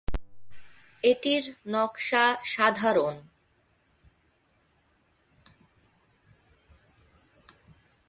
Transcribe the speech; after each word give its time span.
এটির 1.03 1.43
নকশা 1.67 2.25
সাধারণ। 2.43 3.15